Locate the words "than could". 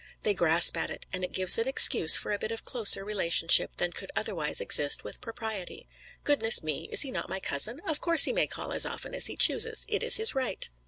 3.75-4.11